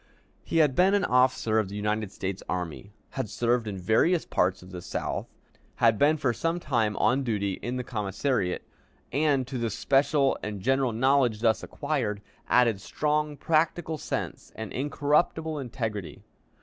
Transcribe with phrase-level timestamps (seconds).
[0.43, 4.63] He had been an officer of the United States Army, had served in various parts
[4.63, 5.27] of the South,
[5.75, 8.63] had been for some time on duty in the commissariat,
[9.11, 12.19] and, to the special and general knowledge thus acquired,
[12.49, 16.23] added strong practical sense and incorruptible integrity.